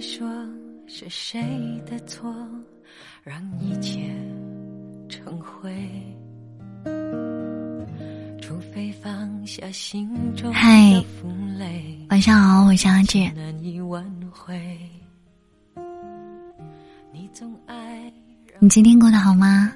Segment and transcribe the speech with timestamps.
[0.00, 0.26] 再说
[0.86, 1.38] 是谁
[1.84, 2.34] 的错，
[3.22, 4.10] 让一切
[5.10, 5.70] 成灰。
[8.40, 13.18] 除非放下心中嗨负累，晚上好，我是阿志。
[13.34, 14.58] 难以挽回。
[17.12, 18.10] 你总爱
[18.58, 19.70] 你今天过得好吗？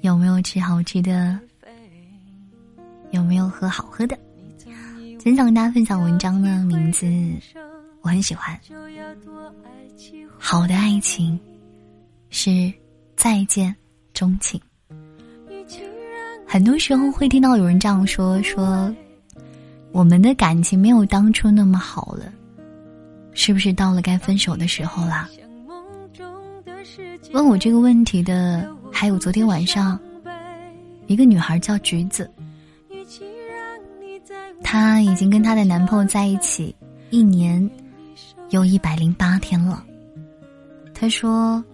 [0.00, 1.38] 有没有吃好吃的？
[3.12, 4.18] 有没有喝好喝的？
[4.58, 7.06] 今天想跟大家分享文章的名字，
[8.02, 8.58] 我很喜欢。
[10.38, 11.38] 好的爱情
[12.30, 12.72] 是
[13.16, 13.74] 再见
[14.14, 14.60] 钟情。
[16.46, 18.92] 很多时候会听到有人这样说：说
[19.92, 22.32] 我们的感情没有当初那么好了，
[23.32, 25.28] 是不是到了该分手的时候啦？
[27.32, 29.96] 问我这个问题的还有昨天晚上
[31.06, 32.28] 一个女孩叫橘子，
[34.62, 36.74] 她已经跟她的男朋友在一起
[37.10, 37.70] 一年
[38.50, 39.84] 又一百零八天了。
[40.94, 41.64] 他说，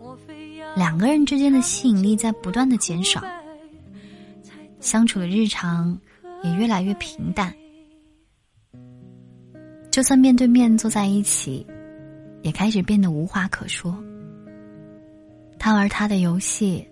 [0.76, 3.22] 两个人之间的吸引力在不断的减少，
[4.78, 5.98] 相处的日常
[6.44, 7.52] 也越来越平淡。
[9.90, 11.66] 就算面对面坐在一起，
[12.42, 13.96] 也开始变得无话可说。
[15.58, 16.86] 他玩他的游戏，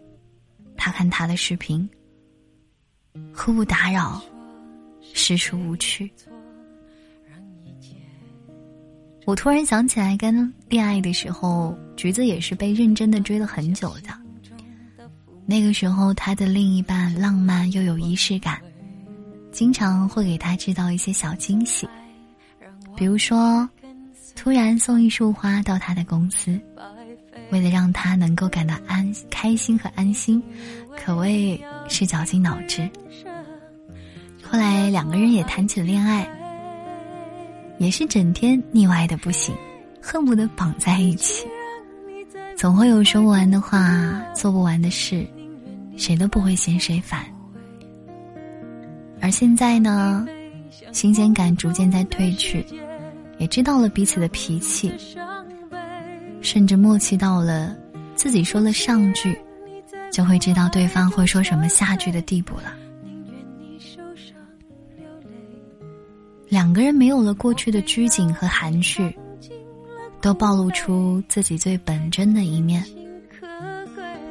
[0.76, 1.88] 他看他的视频，
[3.32, 4.20] 互不打扰，
[5.12, 6.10] 实属无趣。
[9.26, 14.10] 我突然想起来，跟恋爱的时候，橘子也是被认真的追了很久的。
[15.46, 18.60] 那个时候，他的另一半浪漫又有仪式感，
[19.50, 21.88] 经常会给他制造一些小惊喜，
[22.96, 23.68] 比如说，
[24.36, 26.60] 突然送一束花到他的公司，
[27.50, 30.42] 为了让他能够感到安开心和安心，
[30.96, 32.88] 可谓是绞尽脑汁。
[34.42, 36.28] 后来两个人也谈起了恋爱，
[37.84, 39.54] 也是整天腻歪的不行，
[40.00, 41.46] 恨不得绑在一起。
[42.56, 45.26] 总会有说不完的话，做不完的事，
[45.94, 47.22] 谁都不会嫌谁烦。
[49.20, 50.26] 而现在呢，
[50.92, 52.64] 新鲜感逐渐在褪去，
[53.36, 54.90] 也知道了彼此的脾气，
[56.40, 57.76] 甚至默契到了
[58.14, 59.38] 自己说了上句，
[60.10, 62.72] 就会知道对方会说什么下句的地步了。
[66.64, 69.14] 两个人没有了过去的拘谨和含蓄。
[70.22, 72.82] 都暴露出自己最本真的一面。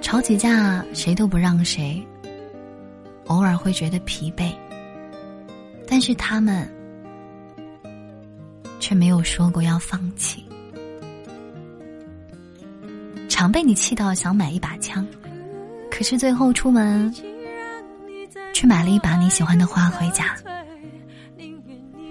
[0.01, 2.03] 吵起架，谁都不让谁，
[3.27, 4.51] 偶尔会觉得疲惫，
[5.88, 6.67] 但是他们
[8.79, 10.43] 却没有说过要放弃。
[13.29, 15.05] 常被你气到想买一把枪，
[15.91, 17.13] 可是最后出门，
[18.55, 20.35] 却买了一把你喜欢的花回家。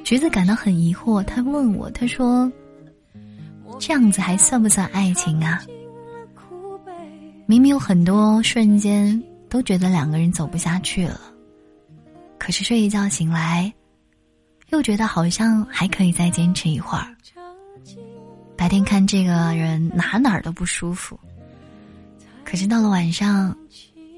[0.05, 2.51] 橘子感到很疑惑，他问我，他说。
[3.81, 5.61] 这样子还算不算爱情啊？
[7.47, 11.19] 明明有很多瞬间都觉得两个人走不下去了，
[12.39, 13.73] 可是睡一觉醒来，
[14.69, 17.07] 又觉得好像还可以再坚持一会儿。
[18.57, 21.19] 白天看这个人哪哪儿都不舒服，
[22.45, 23.57] 可是到了晚上，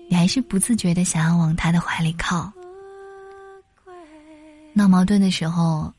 [0.08, 2.52] 你还是不自觉的想要往他的怀里靠。
[4.76, 5.92] 闹矛盾的时候，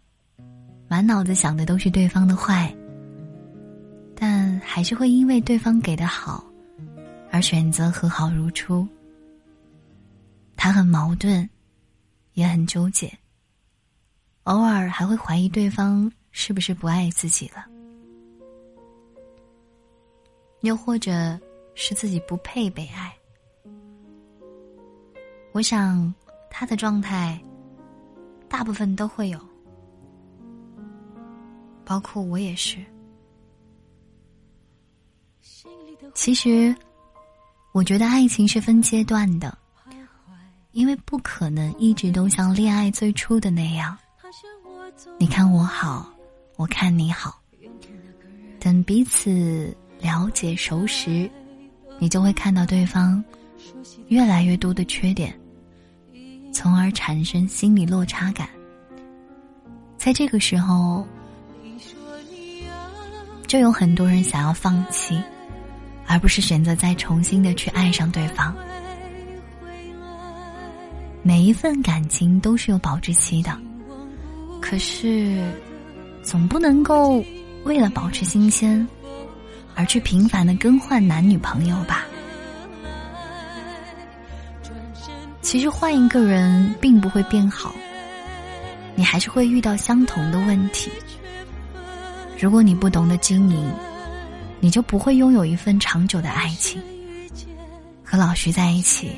[0.90, 2.75] 满脑子想的都是对方的坏。
[4.13, 6.44] 但还是会因为对方给的好，
[7.31, 8.86] 而选择和好如初。
[10.58, 11.50] 他很矛盾，
[12.34, 13.12] 也很纠结，
[14.44, 17.66] 偶尔还会怀疑对方是不是不爱自己了，
[20.62, 21.40] 又或者
[21.75, 23.13] 是自己不配被爱。
[25.52, 26.13] 我想
[26.50, 27.40] 他的状态，
[28.55, 29.38] 大部分都会有，
[31.83, 32.77] 包括我也是。
[36.13, 36.73] 其实，
[37.73, 39.57] 我觉得爱情是分阶段的，
[40.71, 43.97] 因为不可能一直都像恋爱最初的那样。
[45.19, 46.09] 你看我好，
[46.56, 47.38] 我看你好，
[48.57, 51.30] 等彼此了解熟识，
[52.00, 53.21] 你就会看到对方
[54.07, 55.38] 越来越多的缺点，
[56.56, 58.48] 从而产生心理落差感。
[59.98, 61.06] 在这个时候，
[63.46, 65.22] 就有很多人想要放弃。
[66.07, 68.56] 而不是选择再重新的去爱上对方。
[71.24, 73.57] 每一份感情都是有保质期的，
[74.62, 75.44] 可是，
[76.22, 77.25] 总不能够
[77.63, 78.88] 为了保持新鲜，
[79.74, 82.06] 而去频繁的更换男女朋友吧。
[85.56, 87.74] 其实换一个人并不会变好，
[88.94, 90.92] 你还是会遇到相同的问题。
[92.38, 93.72] 如果你不懂得经营，
[94.60, 96.84] 你就不会拥有一份长久的爱情。
[98.04, 99.12] 和老徐在一起，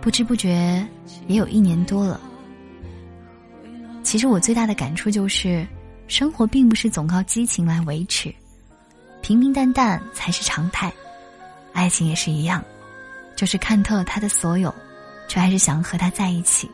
[0.00, 0.82] 不知不觉
[1.26, 2.18] 也有一年多了。
[4.02, 5.66] 其实我最大的感触就是，
[6.06, 8.34] 生活并不是总靠激情来维持，
[9.20, 10.90] 平平淡淡才是常态。
[11.74, 12.64] 爱情也是一样，
[13.36, 14.74] 就是看透了他的所有，
[15.28, 16.68] 却还是想和他在一起。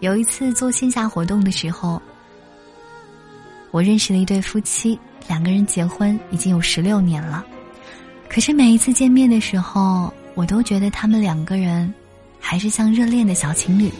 [0.00, 2.00] 有一次做线下活动的时候，
[3.70, 4.98] 我认识了一对夫妻，
[5.28, 7.44] 两个人结婚已经有十六年了。
[8.28, 11.92] 可是每一次见面的时候，我都觉得他们两个人
[12.40, 13.92] 还是像热恋的小情侣。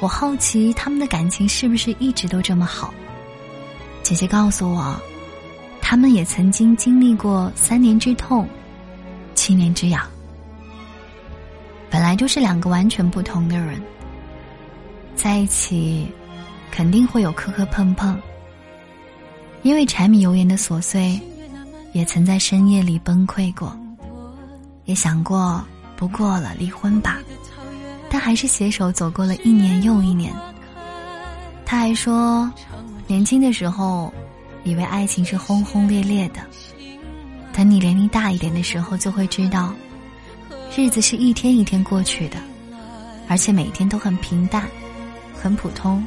[0.00, 2.92] 我好奇他们的感情是不是一直都这么好。
[4.02, 4.94] 姐姐告诉我，
[5.80, 8.46] 他们也曾经经历过三年之痛，
[9.34, 10.06] 七年之痒。
[11.96, 13.80] 本来就是两个完全不同的人，
[15.14, 16.06] 在一起
[16.70, 18.20] 肯定会有磕磕碰碰，
[19.62, 21.18] 因为柴米油盐的琐碎。
[21.94, 23.74] 也曾在深夜里崩溃过，
[24.84, 25.64] 也想过
[25.96, 27.16] 不过了离婚吧，
[28.10, 30.34] 但还是携手走过了一年又一年。
[31.64, 32.52] 他还说，
[33.06, 34.12] 年轻的时候
[34.64, 36.40] 以为爱情是轰轰烈烈的，
[37.54, 39.72] 等你年龄大一点的时候，就会知道，
[40.76, 42.36] 日子是一天一天过去的，
[43.28, 44.68] 而且每天都很平淡，
[45.34, 46.04] 很普通。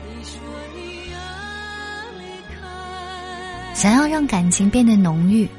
[3.74, 5.50] 想要让感情变得浓郁。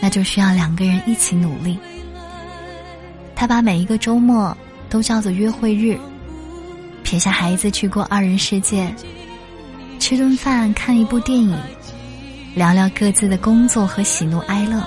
[0.00, 1.78] 那就需要两个人一起努力。
[3.34, 4.54] 他把每一个周末
[4.90, 5.98] 都叫做约会日，
[7.02, 8.94] 撇下孩子去过二人世界，
[9.98, 11.58] 吃顿饭，看一部电影，
[12.54, 14.86] 聊聊各自的工作和喜怒哀乐。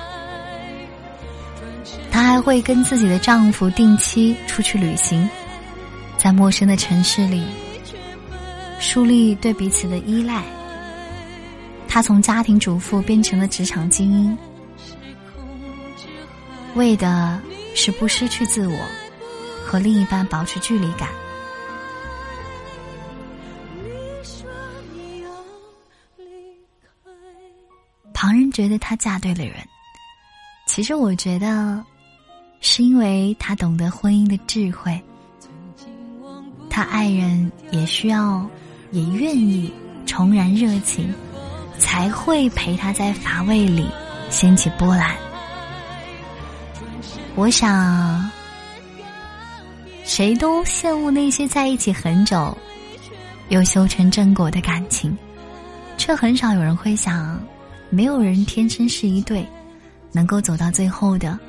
[2.38, 5.28] 她会跟自己的丈夫定期出去旅行，
[6.20, 7.44] 在陌生的城市里
[8.80, 10.44] 树立对彼此的依赖。
[11.88, 14.38] 她从家庭主妇变成了职场精英。
[16.76, 17.42] 为的
[17.74, 18.78] 是不失去自我，
[19.66, 21.10] 和另一半保持距离感。
[28.14, 29.56] 旁人觉得她嫁对了人，
[30.68, 31.84] 其实我觉得，
[32.62, 35.00] 是因为他懂得婚姻的智慧。
[36.70, 38.48] 他爱人也需要，
[38.92, 39.74] 也愿意
[40.06, 41.12] 重燃热情，
[41.80, 43.88] 才会陪他在乏味里
[44.30, 45.16] 掀起波澜。
[47.36, 48.30] 我想，
[50.04, 52.56] 谁都羡慕那些在一起很久
[53.50, 55.16] 又修成正果的感情，
[55.98, 57.40] 却很少有人会想，
[57.90, 59.48] 没有人天生是一对，
[60.12, 61.40] 能够走到最后的，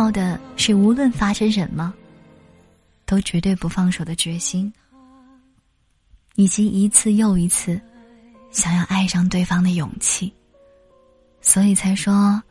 [0.00, 1.92] 靠的是无论发生什么，
[3.04, 4.72] 都绝对不放手的决心，
[6.36, 7.78] 以及一次又一次
[8.50, 10.32] 想要爱上对方的勇气，
[11.42, 12.42] 所以才说，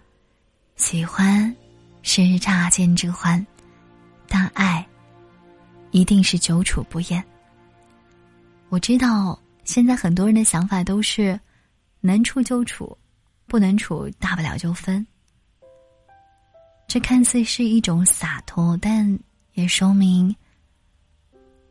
[0.75, 1.55] 喜欢。
[2.03, 3.45] 是乍见之欢，
[4.27, 4.87] 但爱
[5.89, 7.23] 一定是久处不厌。
[8.69, 11.37] 我知道现在很多人的想法都是
[11.99, 12.95] 能处就处，
[13.47, 15.05] 不能处大不了就分。
[16.89, 19.18] 这看似是一种洒脱，但
[19.53, 20.36] 也说明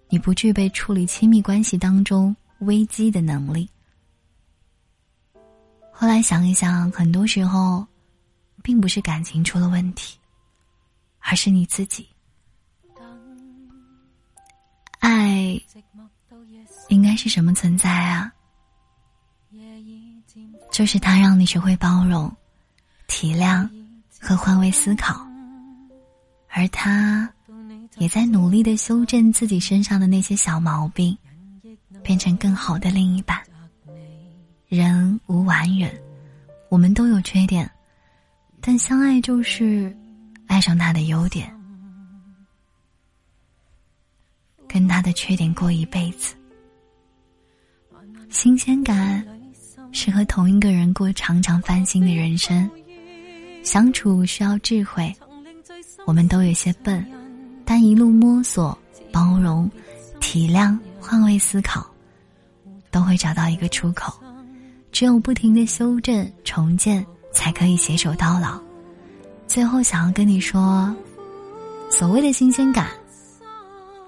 [0.09, 3.69] 你不具备处理亲密关系当中危机的能力。
[5.93, 7.87] 后来想一想，很多时候。
[8.61, 10.19] 并不是感情出了问题，
[11.21, 12.07] 而是你自己。
[14.99, 15.59] 爱
[16.89, 18.31] 应该是什么存在啊？
[20.73, 22.31] 就是它让你学会包容、
[23.07, 23.67] 体谅
[24.21, 25.27] 和换位思考，
[26.49, 27.33] 而他
[27.97, 31.17] 也在努力的修正自己身上的那些小毛病，
[32.03, 33.41] 变成更好的另一半。
[34.67, 35.91] 人无完人，
[36.69, 37.71] 我们都有缺点。
[38.61, 39.97] 但相爱就是
[40.47, 41.49] 爱上他的优点，
[44.67, 46.35] 跟他的缺点过一辈子。
[48.31, 49.25] 新鲜感
[49.93, 52.69] 是和同一个人过常常翻新的人生，
[53.69, 55.15] 相处需要智慧。
[56.07, 57.05] 我们都有些笨，
[57.67, 58.77] 但一路摸索、
[59.13, 59.71] 包容、
[60.21, 61.87] 体谅、换位思考，
[62.91, 64.11] 都会找到一个出口。
[64.91, 67.05] 只有不停的修正、重建。
[67.31, 68.59] 才可以携手到老。
[69.47, 70.93] 最后，想要跟你说，
[71.91, 72.91] 所谓的新鲜感，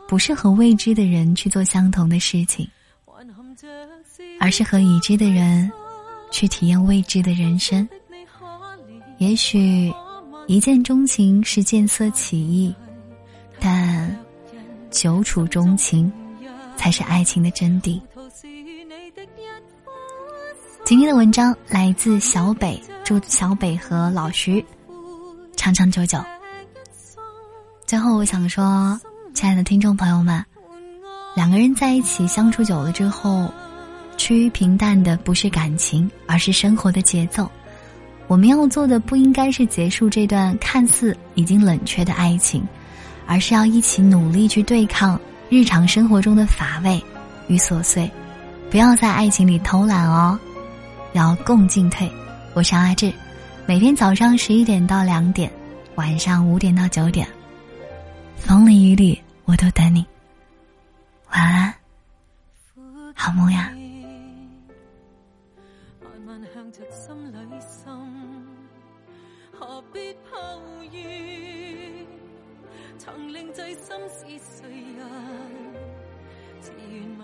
[0.09, 2.67] 不是和未知的人去做相同的事情，
[4.41, 5.71] 而是和已知的人
[6.33, 7.87] 去体验未知的人生。
[9.21, 9.93] 也许
[10.47, 12.75] 一见钟情是见色起意，
[13.61, 14.19] 但
[14.91, 16.11] 久处钟情
[16.75, 18.01] 才是爱情的真谛。
[20.87, 24.65] 今天的文章来自小北，祝小北和老徐
[25.55, 26.19] 长长久久。
[27.87, 28.99] 最后，我想说，
[29.35, 30.43] 亲爱的听众朋友们，
[31.37, 33.53] 两个人在一起相处久了之后，
[34.17, 37.47] 趋于平淡的不是感情，而是生活的节奏。
[38.31, 42.65] 我们要做的不应该是结束这段看似已经冷却的爱情，
[43.27, 47.03] 而是要一起努力去对抗日常生活中的乏味
[47.49, 48.09] 与琐碎，
[48.71, 50.39] 不要在爱情里偷懒哦。
[51.13, 52.09] 要共进退，
[52.55, 53.13] 我是阿志，
[53.67, 55.51] 每天早上十一点到两点，
[55.97, 57.27] 晚上五点到九点，
[58.37, 60.07] 风里雨里我都等你。
[61.33, 61.75] 晚安，
[63.13, 63.73] 好梦呀。
[66.21, 68.47] 慢慢向着心里渗，
[69.53, 70.63] 何必抱
[70.93, 72.07] 怨？
[72.99, 75.01] 曾令最心是谁人？
[76.61, 77.21] 只愿问。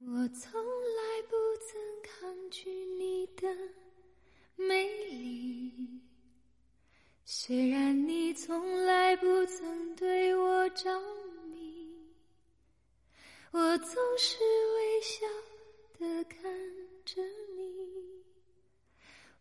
[0.00, 3.48] 我从来不曾抗拒你的
[4.56, 5.72] 美丽，
[7.24, 11.00] 虽然你从来不曾对我着
[11.50, 11.90] 迷，
[13.52, 14.36] 我总是
[14.76, 15.26] 微笑
[15.98, 16.42] 的看
[17.06, 17.53] 着你。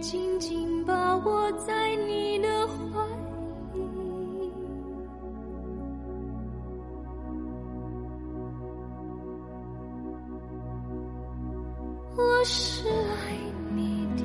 [0.00, 2.48] 紧紧把我在你的。
[2.68, 3.06] 怀
[3.74, 3.80] 里。
[12.16, 13.36] 我是爱
[13.74, 14.24] 你的，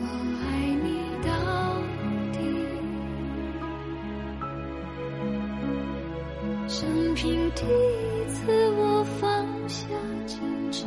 [0.00, 0.02] 我
[0.40, 0.44] 爱
[0.82, 0.88] 你
[1.22, 1.30] 到
[2.32, 2.38] 底。
[6.68, 8.40] 生平第一次，
[8.78, 9.28] 我放
[9.68, 9.86] 下
[10.26, 10.40] 矜
[10.72, 10.86] 持，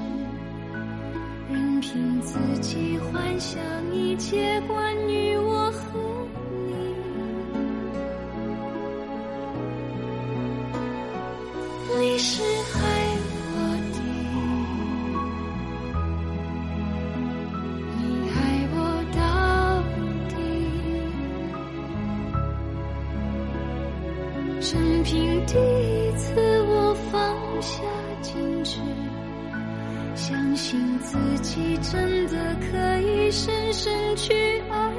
[1.85, 3.61] 凭自己幻想
[3.93, 5.99] 一切关于我和
[6.65, 6.73] 你。
[11.99, 12.41] 你是
[12.73, 12.79] 爱
[13.53, 13.53] 我
[13.93, 13.99] 的，
[17.93, 18.01] 你
[18.31, 18.35] 爱
[18.73, 18.75] 我
[19.13, 19.21] 到
[20.27, 20.33] 底。
[24.59, 24.73] 生
[25.03, 25.13] 平
[25.45, 26.33] 第一次，
[26.67, 26.73] 我
[27.11, 27.13] 放
[27.61, 27.83] 下，
[30.27, 34.91] 相信自己真的可以深深去爱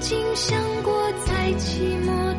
[0.00, 2.29] 曾经想过，再寂寞。